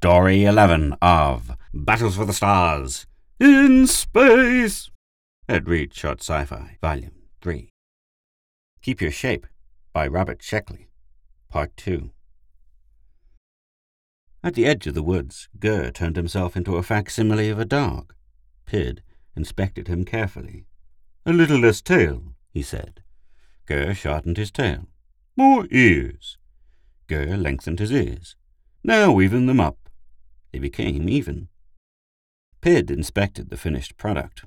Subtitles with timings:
[0.00, 3.08] Story 11 of Battles for the Stars
[3.40, 4.92] in Space.
[5.48, 7.68] Ed Reed Short Sci Fi, Volume 3.
[8.80, 9.44] Keep Your Shape
[9.92, 10.86] by Robert Sheckley,
[11.48, 12.12] Part 2.
[14.44, 18.14] At the edge of the woods, Gur turned himself into a facsimile of a dog.
[18.66, 19.02] Pid
[19.34, 20.66] inspected him carefully.
[21.26, 23.02] A little less tail, he said.
[23.66, 24.86] Gur shortened his tail.
[25.36, 26.38] More ears.
[27.08, 28.36] Gur lengthened his ears.
[28.84, 29.87] Now even them up.
[30.52, 31.48] They became even.
[32.60, 34.44] Pid inspected the finished product.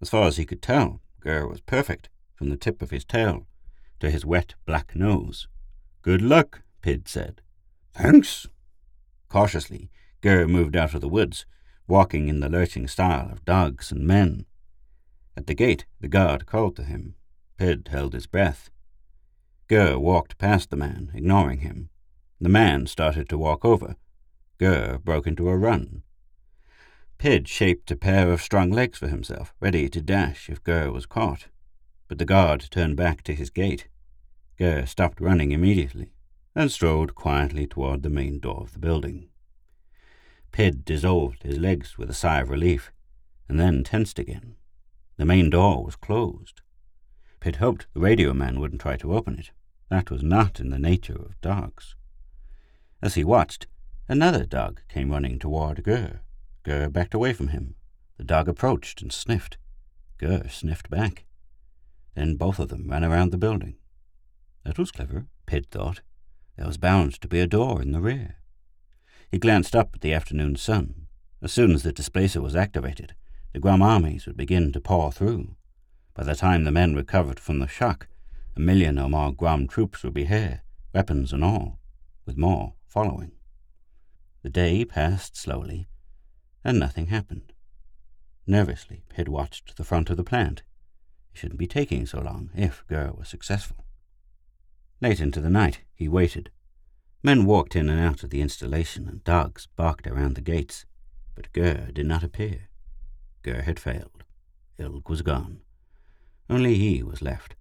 [0.00, 3.46] As far as he could tell, Gur was perfect, from the tip of his tail
[4.00, 5.48] to his wet black nose.
[6.02, 7.40] Good luck, Pid said.
[7.94, 8.46] Thanks.
[9.28, 11.46] Cautiously, Gur moved out of the woods,
[11.86, 14.46] walking in the lurching style of dogs and men.
[15.36, 17.14] At the gate, the guard called to him.
[17.56, 18.70] Pid held his breath.
[19.68, 21.88] Gur walked past the man, ignoring him.
[22.40, 23.96] The man started to walk over.
[24.58, 26.02] Gur broke into a run.
[27.18, 31.06] Pid shaped a pair of strong legs for himself, ready to dash if Gur was
[31.06, 31.48] caught.
[32.08, 33.88] But the guard turned back to his gate.
[34.58, 36.12] Gur stopped running immediately
[36.54, 39.28] and strode quietly toward the main door of the building.
[40.52, 42.92] Pid dissolved his legs with a sigh of relief,
[43.48, 44.54] and then tensed again.
[45.16, 46.60] The main door was closed.
[47.40, 49.50] Pid hoped the radio man wouldn't try to open it.
[49.88, 51.96] That was not in the nature of dogs.
[53.02, 53.66] As he watched,
[54.08, 56.20] another dog came running toward Gur.
[56.62, 57.74] Gur backed away from him.
[58.16, 59.56] The dog approached and sniffed.
[60.18, 61.24] Gur sniffed back.
[62.14, 63.76] Then both of them ran around the building.
[64.64, 66.00] That was clever, Pid thought.
[66.56, 68.36] There was bound to be a door in the rear.
[69.30, 71.06] He glanced up at the afternoon sun.
[71.42, 73.14] As soon as the displacer was activated,
[73.52, 75.56] the Grom armies would begin to pour through.
[76.14, 78.06] By the time the men recovered from the shock,
[78.56, 80.62] a million or more Grom troops would be here,
[80.94, 81.80] weapons and all,
[82.24, 83.32] with more following.
[84.44, 85.88] The day passed slowly,
[86.62, 87.54] and nothing happened.
[88.46, 90.62] Nervously, Pid watched the front of the plant.
[91.32, 93.86] It shouldn't be taking so long if Gur was successful.
[95.00, 96.50] Late into the night, he waited.
[97.22, 100.84] Men walked in and out of the installation, and dogs barked around the gates,
[101.34, 102.68] but Gur did not appear.
[103.40, 104.24] Gur had failed.
[104.78, 105.60] Ilg was gone.
[106.50, 107.56] Only he was left.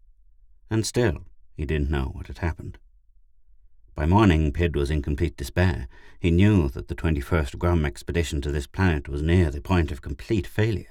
[0.70, 1.20] And still,
[1.56, 2.78] he didn't know what had happened.
[3.96, 5.88] By morning, Pid was in complete despair.
[6.20, 10.02] He knew that the 21st Grom expedition to this planet was near the point of
[10.02, 10.88] complete failure.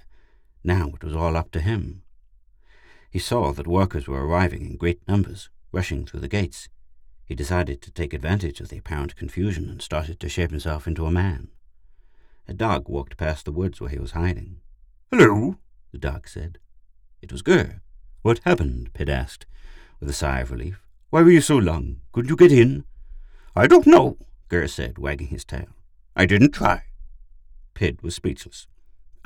[0.63, 2.03] Now it was all up to him.
[3.11, 6.69] He saw that workers were arriving in great numbers, rushing through the gates.
[7.27, 11.05] He decided to take advantage of the apparent confusion and started to shape himself into
[11.05, 11.49] a man.
[12.47, 14.61] A dog walked past the woods where he was hiding.
[15.11, 15.57] Hello,
[15.91, 16.59] the dog said.
[17.21, 17.81] It was Gur.
[18.23, 18.95] What happened?
[18.95, 19.47] Pid asked,
[19.99, 20.85] with a sigh of relief.
[21.11, 22.01] Why were you so long?
[22.13, 22.85] Couldn't you get in?
[23.55, 24.17] I don't know,
[24.49, 25.69] Gur said, wagging his tail.
[26.17, 26.85] I didn't try.
[27.75, 28.67] Pid was speechless.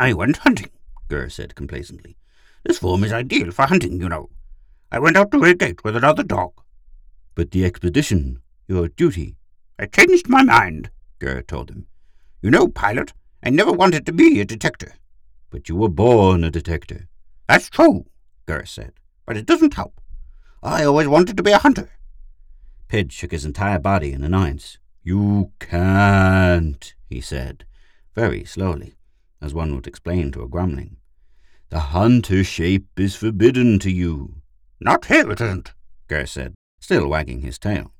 [0.00, 0.70] I went hunting,
[1.08, 2.16] Gur said complacently.
[2.64, 4.30] This form is ideal for hunting, you know.
[4.90, 6.52] I went out to a gate with another dog.
[7.36, 9.36] But the expedition, your duty.
[9.78, 11.86] I changed my mind, Gur told him.
[12.42, 13.12] You know, pilot,
[13.44, 14.94] I never wanted to be a detector.
[15.50, 17.06] But you were born a detector.
[17.48, 18.06] That's true,
[18.46, 18.94] Gur said,
[19.24, 20.00] but it doesn't help.
[20.64, 21.90] I always wanted to be a hunter.
[22.88, 24.78] Pid shook his entire body in annoyance.
[25.02, 27.64] You can't, he said,
[28.14, 28.96] very slowly,
[29.40, 30.96] as one would explain to a grumbling.
[31.68, 34.42] The hunter shape is forbidden to you.
[34.80, 35.74] Not here it isn't,
[36.08, 37.92] Gur said, still wagging his tail.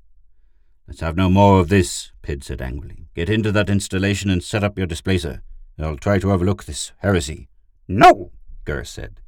[0.86, 3.08] Let's have no more of this, Pid said angrily.
[3.14, 5.42] Get into that installation and set up your displacer.
[5.78, 7.48] I'll try to overlook this heresy.
[7.88, 8.30] No,
[8.64, 9.20] Gur said.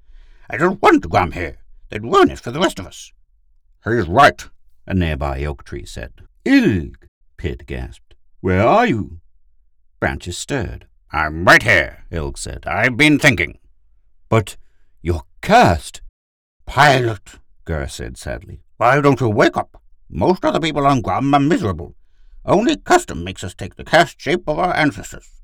[0.49, 1.59] I don't want to Grom here.
[1.91, 3.13] They'd ruin it for the rest of us.
[3.85, 4.49] He's right,
[4.88, 6.12] a nearby oak tree said.
[6.47, 6.94] Ilg,
[7.37, 8.15] Pid gasped.
[8.41, 9.21] Where are you?
[10.00, 10.87] Branches stirred.
[11.12, 12.65] I'm right here, Ilg said.
[12.66, 13.59] I've been thinking.
[14.31, 14.56] But
[15.03, 16.00] you're cursed.
[16.65, 18.62] Pilot, Gur said sadly.
[18.78, 19.82] Why don't you wake up?
[20.09, 21.94] Most other people on Grom are miserable.
[22.47, 25.42] Only custom makes us take the cast shape of our ancestors.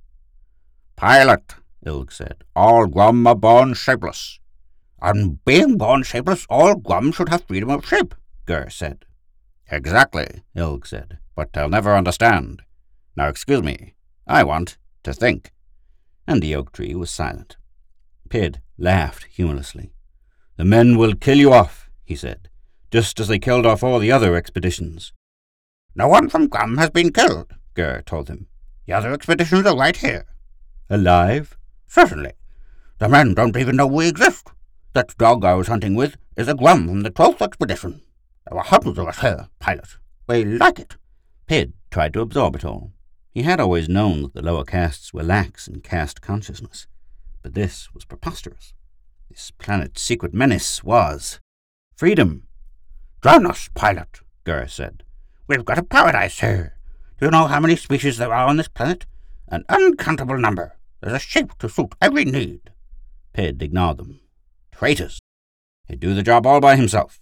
[0.97, 2.45] Pilot, Ilg said.
[2.57, 4.39] All Grom are born shapeless.
[5.03, 8.15] And being born shapeless, all Grom should have freedom of shape,
[8.47, 9.05] Gur said.
[9.71, 12.63] Exactly, Ilg said, but they'll never understand.
[13.17, 13.95] Now excuse me,
[14.27, 15.53] I want to think.
[16.27, 17.57] And the oak tree was silent.
[18.29, 19.93] Pid laughed humorlessly.
[20.57, 22.49] The men will kill you off, he said,
[22.91, 25.13] just as they killed off all the other expeditions.
[25.95, 28.47] No one from Grom has been killed, Gur told him.
[28.87, 30.27] The other expeditions are right here.
[30.91, 31.57] Alive?
[31.87, 32.33] Certainly.
[32.99, 34.49] The men don't even know we exist.
[34.93, 38.03] That dog I was hunting with is a Grom from the 12th expedition.
[38.47, 39.97] There were hundreds of us here, pilot.
[40.29, 40.97] We like it.
[41.47, 42.93] Pid tried to absorb it all.
[43.33, 46.87] He had always known that the lower castes were lax in caste consciousness,
[47.43, 48.75] but this was preposterous.
[49.31, 51.41] This planet's secret menace was
[51.97, 52.47] freedom.
[53.23, 55.03] Drown us, pilot, Gur said.
[55.47, 56.79] We've got a paradise here.
[57.19, 59.07] Do you know how many species there are on this planet?
[59.49, 60.77] An uncountable number.
[61.01, 62.71] There's a shape to suit every need.
[63.33, 64.21] Pid ignored them.
[64.71, 65.19] Traitors.
[65.89, 67.21] He'd do the job all by himself.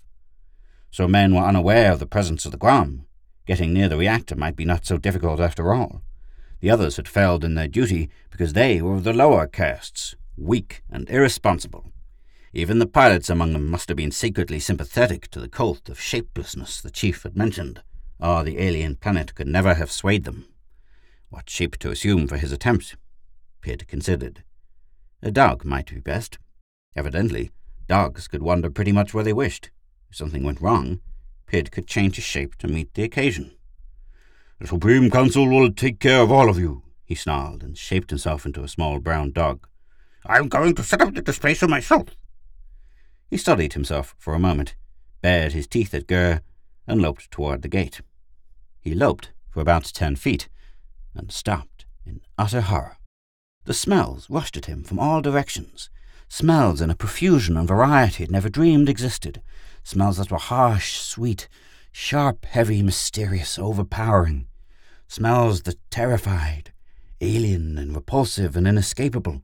[0.93, 3.07] So men were unaware of the presence of the Grom.
[3.47, 6.03] Getting near the reactor might be not so difficult after all.
[6.61, 10.83] The others had failed in their duty because they were of the lower castes, weak
[10.91, 11.91] and irresponsible.
[12.53, 16.83] Even the pilots among them must have been secretly sympathetic to the cult of shapelessness
[16.83, 17.83] the chief had mentioned,
[18.21, 20.47] or the alien planet could never have swayed them.
[21.31, 22.97] What shape to assume for his attempt?
[23.63, 24.45] Pid considered.
[25.23, 26.39] A dog might be best.
[26.95, 27.51] Evidently,
[27.89, 29.71] dogs could wander pretty much where they wished.
[30.13, 31.01] If something went wrong,
[31.47, 33.53] Pid could change his shape to meet the occasion.
[34.61, 38.45] The Supreme Council will take care of all of you, he snarled and shaped himself
[38.45, 39.67] into a small brown dog.
[40.27, 42.09] I'm going to set up the displacer myself.
[43.31, 44.75] He studied himself for a moment,
[45.23, 46.43] bared his teeth at Gur,
[46.87, 48.03] and loped toward the gate.
[48.83, 50.47] He loped for about ten feet,
[51.15, 52.99] and stopped in utter horror.
[53.65, 55.89] The smells rushed at him from all directions,
[56.29, 59.41] smells in a profusion and variety he'd never dreamed existed,
[59.85, 61.49] smells that were harsh, sweet,
[61.91, 64.47] sharp, heavy, mysterious, overpowering,
[65.09, 66.73] smells that terrified,
[67.21, 69.43] alien and repulsive and inescapable.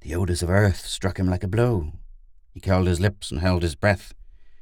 [0.00, 1.92] The odours of earth struck him like a blow.
[2.52, 4.14] He curled his lips and held his breath.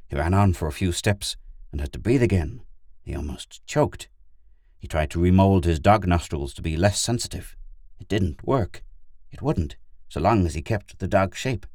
[0.07, 1.37] He ran on for a few steps
[1.73, 2.63] and had to breathe again.
[3.03, 4.09] He almost choked.
[4.79, 7.57] He tried to remold his dog nostrils to be less sensitive.
[8.01, 8.83] It didn't work.
[9.31, 9.77] It wouldn't,
[10.09, 11.67] so long as he kept the dog shape.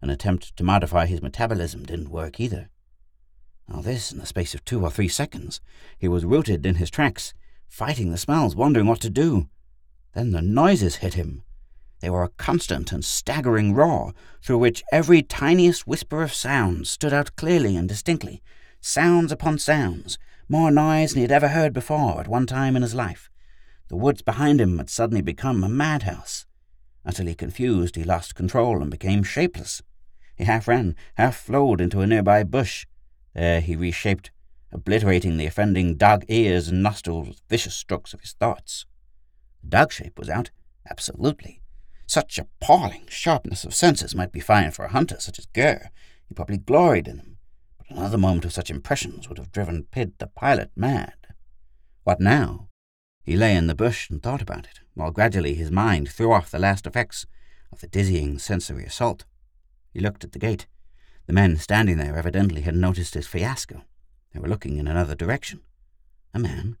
[0.00, 2.68] An attempt to modify his metabolism didn't work either.
[3.72, 5.60] All this in the space of two or three seconds.
[5.98, 7.32] He was rooted in his tracks,
[7.68, 9.48] fighting the smells, wondering what to do.
[10.14, 11.42] Then the noises hit him.
[12.00, 17.12] They were a constant and staggering roar, through which every tiniest whisper of sound stood
[17.12, 18.42] out clearly and distinctly.
[18.80, 22.82] Sounds upon sounds, more noise than he had ever heard before at one time in
[22.82, 23.30] his life.
[23.88, 26.44] The woods behind him had suddenly become a madhouse.
[27.06, 29.82] Utterly confused, he lost control and became shapeless.
[30.36, 32.84] He half ran, half flowed into a nearby bush.
[33.34, 34.30] There he reshaped,
[34.70, 38.86] obliterating the offending dog ears and nostrils with vicious strokes of his thoughts.
[39.62, 40.50] The dog shape was out,
[40.88, 41.62] absolutely.
[42.06, 45.88] Such appalling sharpness of senses might be fine for a hunter such as Gur.
[46.28, 47.38] He probably gloried in them,
[47.78, 51.14] but another moment of such impressions would have driven Pid the pilot mad.
[52.04, 52.68] What now?
[53.22, 56.50] He lay in the bush and thought about it, while gradually his mind threw off
[56.50, 57.24] the last effects
[57.72, 59.24] of the dizzying sensory assault.
[59.92, 60.66] He looked at the gate.
[61.32, 63.84] The men standing there evidently had noticed his fiasco.
[64.34, 65.62] They were looking in another direction.
[66.34, 66.76] A man?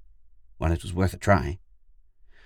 [0.58, 1.58] Well, it was worth a try.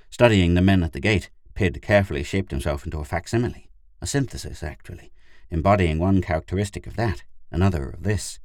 [0.09, 4.63] Studying the men at the gate, Pid carefully shaped himself into a facsimile, a synthesis,
[4.63, 5.11] actually,
[5.51, 8.39] embodying one characteristic of that, another of this.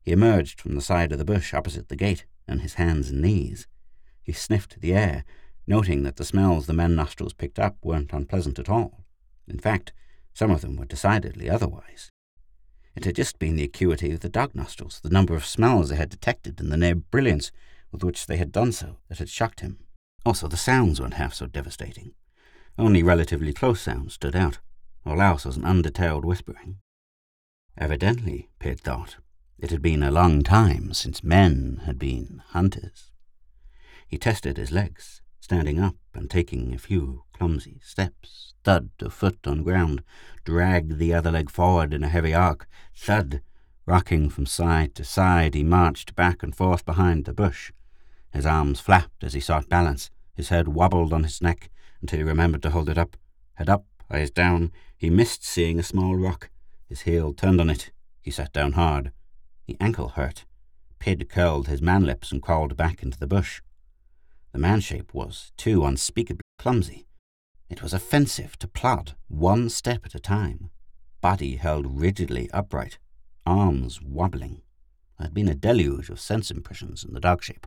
[0.00, 3.20] He emerged from the side of the bush opposite the gate, on his hands and
[3.20, 3.66] knees.
[4.22, 5.26] He sniffed the air,
[5.66, 9.04] noting that the smells the men nostrils picked up weren't unpleasant at all.
[9.46, 9.92] In fact,
[10.32, 12.10] some of them were decidedly otherwise.
[12.96, 15.96] It had just been the acuity of the dog nostrils, the number of smells they
[15.96, 17.52] had detected, and the near brilliance
[17.92, 19.78] with which they had done so, that had shocked him.
[20.24, 22.14] Also, the sounds weren't half so devastating.
[22.78, 24.58] Only relatively close sounds stood out.
[25.06, 26.78] All else was an undetailed whispering.
[27.78, 29.16] Evidently, Pid thought,
[29.58, 33.10] it had been a long time since men had been hunters.
[34.06, 38.54] He tested his legs, standing up and taking a few clumsy steps.
[38.62, 40.02] Thud of foot on ground,
[40.44, 42.68] dragged the other leg forward in a heavy arc.
[42.94, 43.40] Thud,
[43.86, 47.72] rocking from side to side, he marched back and forth behind the bush.
[48.32, 50.10] His arms flapped as he sought balance.
[50.34, 51.70] His head wobbled on his neck
[52.00, 53.16] until he remembered to hold it up.
[53.54, 54.72] Head up, eyes down.
[54.96, 56.50] He missed seeing a small rock.
[56.86, 57.90] His heel turned on it.
[58.20, 59.12] He sat down hard.
[59.66, 60.44] The ankle hurt.
[60.98, 63.62] Pid curled his man lips and crawled back into the bush.
[64.52, 67.06] The man shape was too unspeakably clumsy.
[67.68, 70.70] It was offensive to plod one step at a time.
[71.20, 72.98] Body held rigidly upright,
[73.46, 74.62] arms wobbling.
[75.18, 77.66] There had been a deluge of sense impressions in the dog shape.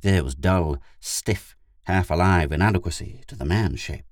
[0.00, 4.04] There was dull, stiff, half alive inadequacy to the man shape.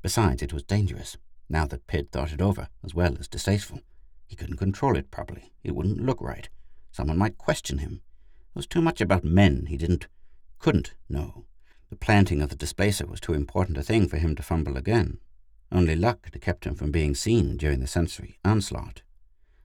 [0.00, 1.16] Besides, it was dangerous,
[1.48, 3.80] now that Pid thought it over, as well as distasteful.
[4.26, 5.52] He couldn't control it properly.
[5.64, 6.48] It wouldn't look right.
[6.92, 8.00] Someone might question him.
[8.54, 10.06] There was too much about men he didn't,
[10.58, 11.44] couldn't know.
[11.90, 15.18] The planting of the displacer was too important a thing for him to fumble again.
[15.70, 19.02] Only luck had kept him from being seen during the sensory onslaught.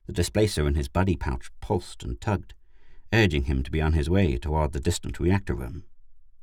[0.07, 2.53] The displacer in his body pouch pulsed and tugged
[3.13, 5.83] urging him to be on his way toward the distant reactor room.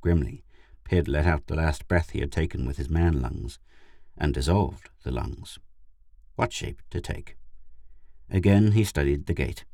[0.01, 0.45] Grimly,
[0.85, 3.59] Pid let out the last breath he had taken with his man lungs,
[4.17, 5.59] and dissolved the lungs.
[6.37, 7.37] What shape to take?
[8.31, 9.65] Again he studied the gate,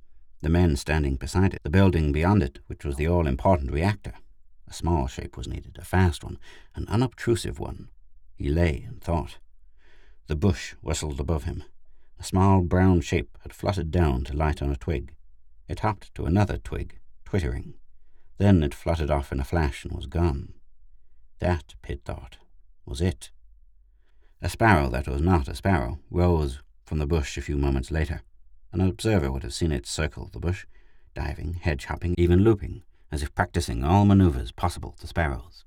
[0.41, 4.15] the men standing beside it, the building beyond it, which was the all important reactor.
[4.69, 6.39] A small shape was needed, a fast one,
[6.75, 7.89] an unobtrusive one.
[8.35, 9.39] He lay and thought.
[10.27, 11.65] The bush whistled above him.
[12.19, 15.15] A small brown shape had fluttered down to light on a twig.
[15.69, 17.75] It hopped to another twig, twittering.
[18.39, 20.55] Then it fluttered off in a flash and was gone.
[21.39, 22.39] That, Pid thought,
[22.85, 23.31] was it.
[24.43, 28.23] A sparrow that was not a sparrow rose from the bush a few moments later.
[28.73, 30.67] An observer would have seen it circle the bush,
[31.15, 35.65] diving, hedge hopping, even looping, as if practicing all maneuvers possible to sparrows.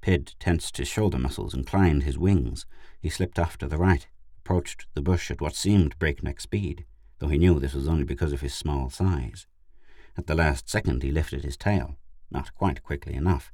[0.00, 2.66] Pid tensed his shoulder muscles, inclined his wings.
[3.00, 4.06] He slipped off to the right,
[4.38, 6.84] approached the bush at what seemed breakneck speed,
[7.18, 9.46] though he knew this was only because of his small size.
[10.16, 11.96] At the last second he lifted his tail,
[12.30, 13.52] not quite quickly enough,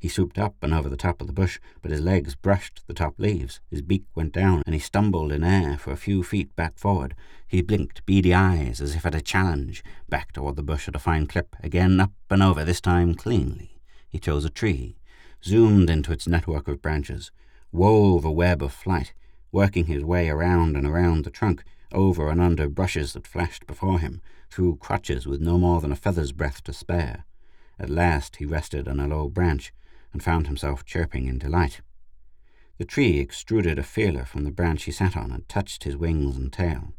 [0.00, 2.94] he swooped up and over the top of the bush, but his legs brushed the
[2.94, 3.60] top leaves.
[3.68, 7.16] His beak went down, and he stumbled in air for a few feet back forward.
[7.46, 11.00] He blinked beady eyes as if at a challenge, back toward the bush at a
[11.00, 13.80] fine clip, again up and over, this time cleanly.
[14.08, 14.96] He chose a tree,
[15.44, 17.32] zoomed into its network of branches,
[17.72, 19.12] wove a web of flight,
[19.50, 23.98] working his way around and around the trunk, over and under brushes that flashed before
[23.98, 27.24] him, through crutches with no more than a feather's breadth to spare.
[27.78, 29.72] At last he rested on a low branch,
[30.12, 31.80] and found himself chirping in delight.
[32.78, 36.36] The tree extruded a feeler from the branch he sat on and touched his wings
[36.36, 36.94] and tail.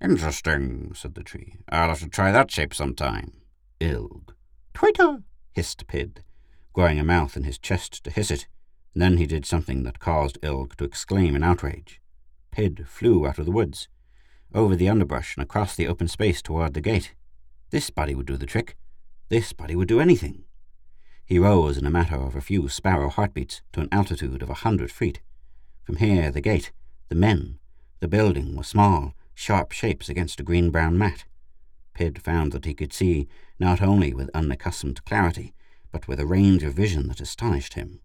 [0.00, 1.56] Interesting, said the tree.
[1.68, 3.32] I'll have to try that shape sometime.
[3.80, 4.30] Ilg.
[4.72, 5.22] Twitter,
[5.52, 6.24] hissed Pid,
[6.72, 8.46] growing a mouth in his chest to hiss it.
[8.94, 12.00] And then he did something that caused Ilg to exclaim in outrage.
[12.50, 13.88] Pid flew out of the woods,
[14.54, 17.14] over the underbrush and across the open space toward the gate.
[17.70, 18.76] This body would do the trick.
[19.28, 20.44] This body would do anything.
[21.26, 24.54] He rose in a matter of a few sparrow heartbeats to an altitude of a
[24.54, 25.20] hundred feet.
[25.82, 26.70] From here, the gate,
[27.08, 27.58] the men,
[28.00, 31.24] the building were small, sharp shapes against a green-brown mat.
[31.94, 33.28] Pid found that he could see
[33.58, 35.54] not only with unaccustomed clarity,
[35.90, 38.00] but with a range of vision that astonished him.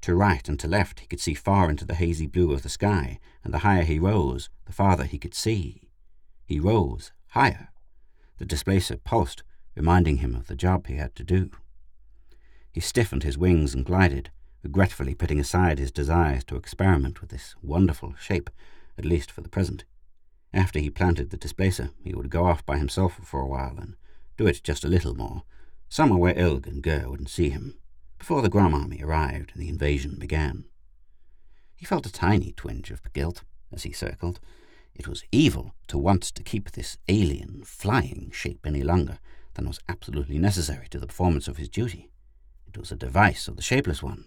[0.00, 2.68] To right and to left he could see far into the hazy blue of the
[2.68, 5.88] sky, and the higher he rose, the farther he could see.
[6.44, 7.68] He rose higher.
[8.38, 9.42] The displacer pulsed,
[9.76, 11.50] reminding him of the job he had to do.
[12.78, 14.30] He stiffened his wings and glided,
[14.62, 18.48] regretfully putting aside his desires to experiment with this wonderful shape,
[18.96, 19.82] at least for the present.
[20.54, 23.96] After he planted the displacer, he would go off by himself for a while and
[24.36, 25.42] do it just a little more,
[25.88, 27.80] somewhere where Ilg and Gur wouldn't see him,
[28.16, 30.64] before the Grom army arrived and the invasion began.
[31.74, 33.42] He felt a tiny twinge of guilt
[33.72, 34.38] as he circled.
[34.94, 39.18] It was evil to want to keep this alien, flying shape any longer
[39.54, 42.12] than was absolutely necessary to the performance of his duty.
[42.68, 44.26] It was a device of the shapeless one.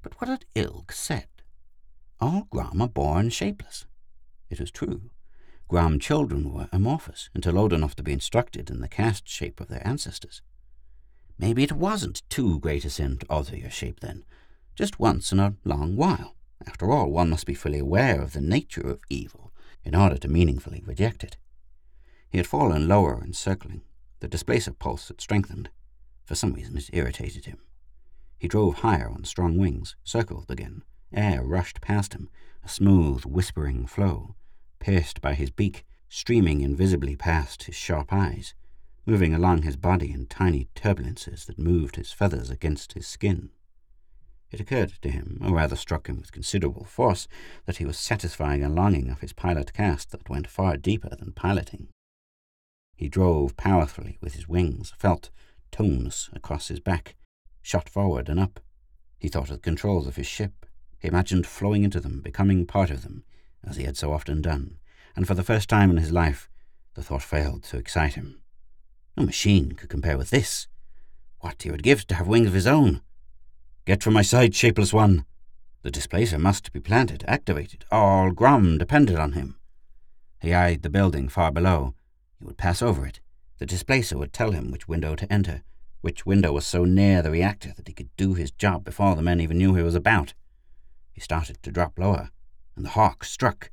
[0.00, 1.26] But what had Ilg said?
[2.20, 3.84] All Grom are born shapeless.
[4.48, 5.10] It was true.
[5.68, 9.66] Grom children were amorphous until old enough to be instructed in the caste shape of
[9.66, 10.40] their ancestors.
[11.36, 14.24] Maybe it wasn't too great a sin to alter your shape then,
[14.76, 16.36] just once in a long while.
[16.64, 19.52] After all, one must be fully aware of the nature of evil
[19.84, 21.36] in order to meaningfully reject it.
[22.30, 23.82] He had fallen lower in circling.
[24.20, 25.68] The displacer pulse had strengthened.
[26.26, 27.58] For some reason it irritated him.
[28.36, 30.82] He drove higher on strong wings, circled again.
[31.12, 32.28] Air rushed past him,
[32.64, 34.34] a smooth, whispering flow,
[34.80, 38.54] pierced by his beak, streaming invisibly past his sharp eyes,
[39.06, 43.50] moving along his body in tiny turbulences that moved his feathers against his skin.
[44.50, 47.28] It occurred to him, or rather struck him with considerable force,
[47.66, 51.32] that he was satisfying a longing of his pilot caste that went far deeper than
[51.32, 51.88] piloting.
[52.96, 55.30] He drove powerfully with his wings, felt
[55.76, 57.16] tones across his back,
[57.60, 58.60] shot forward and up.
[59.18, 60.64] He thought of the controls of his ship.
[60.98, 63.24] He imagined flowing into them, becoming part of them,
[63.62, 64.78] as he had so often done,
[65.14, 66.48] and for the first time in his life
[66.94, 68.40] the thought failed to excite him.
[69.16, 70.66] No machine could compare with this.
[71.40, 73.02] What he would give to have wings of his own.
[73.84, 75.26] Get from my side, shapeless one.
[75.82, 77.84] The displacer must be planted, activated.
[77.90, 79.56] All Grom depended on him.
[80.40, 81.94] He eyed the building far below.
[82.38, 83.20] He would pass over it,
[83.58, 85.62] the displacer would tell him which window to enter,
[86.00, 89.22] which window was so near the reactor that he could do his job before the
[89.22, 90.34] men even knew he was about.
[91.12, 92.30] He started to drop lower,
[92.76, 93.70] and the hawk struck.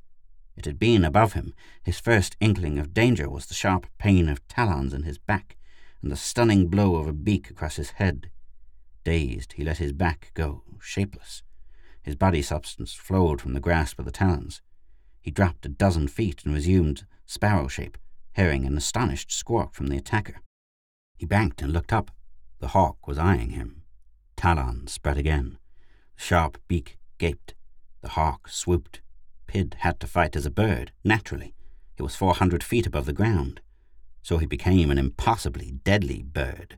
[0.55, 1.53] It had been above him.
[1.83, 5.57] His first inkling of danger was the sharp pain of talons in his back,
[6.01, 8.29] and the stunning blow of a beak across his head.
[9.03, 11.43] Dazed, he let his back go, shapeless.
[12.01, 14.61] His body substance flowed from the grasp of the talons.
[15.21, 17.97] He dropped a dozen feet and resumed sparrow shape,
[18.35, 20.41] hearing an astonished squawk from the attacker.
[21.17, 22.11] He banked and looked up.
[22.59, 23.83] The hawk was eyeing him.
[24.35, 25.57] talons spread again.
[26.17, 27.53] The sharp beak gaped.
[28.01, 29.01] The hawk swooped.
[29.47, 31.53] Pid had to fight as a bird, naturally.
[31.95, 33.61] He was four hundred feet above the ground.
[34.21, 36.77] So he became an impossibly deadly bird.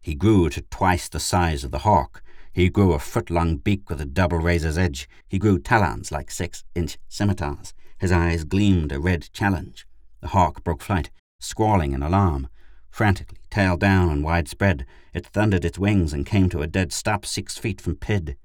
[0.00, 2.22] He grew to twice the size of the hawk.
[2.52, 5.08] He grew a foot-long beak with a double razor's edge.
[5.28, 7.72] He grew talons like six-inch scimitars.
[7.98, 9.86] His eyes gleamed a red challenge.
[10.22, 11.10] The hawk broke flight,
[11.40, 12.48] squalling in alarm.
[12.90, 17.26] Frantically, tail down and widespread, it thundered its wings and came to a dead stop
[17.26, 18.36] six feet from Pid.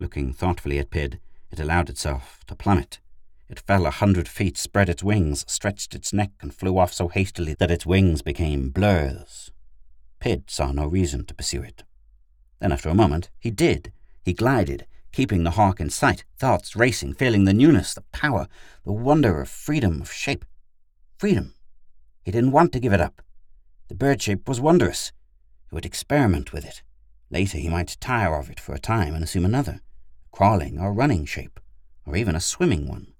[0.00, 1.20] Looking thoughtfully at Pid,
[1.50, 2.98] it allowed itself to plummet.
[3.48, 7.08] It fell a hundred feet, spread its wings, stretched its neck, and flew off so
[7.08, 9.50] hastily that its wings became blurs.
[10.20, 11.84] Pid saw no reason to pursue it.
[12.58, 13.92] Then, after a moment, he did.
[14.24, 18.48] He glided, keeping the hawk in sight, thoughts racing, feeling the newness, the power,
[18.84, 20.44] the wonder of freedom of shape.
[21.18, 21.52] Freedom.
[22.22, 23.22] He didn't want to give it up.
[23.88, 25.10] The bird shape was wondrous.
[25.68, 26.82] He would experiment with it.
[27.28, 29.80] Later he might tire of it for a time and assume another,
[30.26, 31.58] a crawling or running shape,
[32.06, 33.14] or even a swimming one.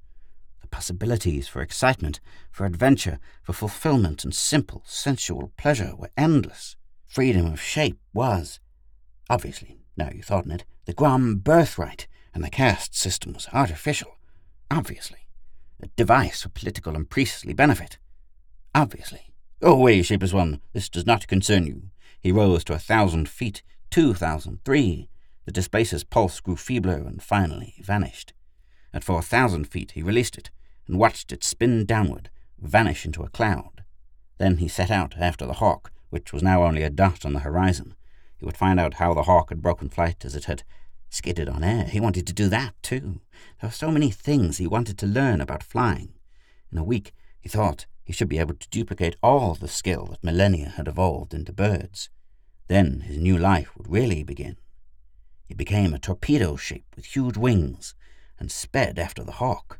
[0.61, 2.21] The possibilities for excitement,
[2.53, 6.77] for adventure, for fulfillment and simple, sensual pleasure were endless.
[7.05, 8.61] Freedom of shape was,
[9.29, 14.19] obviously, now you thought on it, the Grom birthright, and the caste system was artificial,
[14.71, 15.28] obviously.
[15.81, 17.99] A device for political and priestly benefit,
[18.75, 19.33] obviously.
[19.61, 20.61] Go away, shapeless one.
[20.73, 21.91] This does not concern you.
[22.21, 25.09] He rose to a thousand feet, two thousand, three.
[25.45, 28.33] The displacer's pulse grew feebler and finally vanished.
[28.93, 30.51] At four thousand feet, he released it
[30.87, 33.85] and watched it spin downward, vanish into a cloud.
[34.39, 37.41] Then he set out after the hawk, which was now only a dot on the
[37.41, 37.95] horizon.
[38.37, 40.65] He would find out how the hawk had broken flight as it had
[41.11, 41.85] skidded on air.
[41.85, 43.21] He wanted to do that, too.
[43.61, 46.15] There were so many things he wanted to learn about flying.
[46.71, 50.25] In a week, he thought, he should be able to duplicate all the skill that
[50.25, 52.09] millennia had evolved into birds.
[52.69, 54.57] Then his new life would really begin.
[55.45, 57.95] He became a torpedo shape with huge wings
[58.39, 59.78] and sped after the hawk.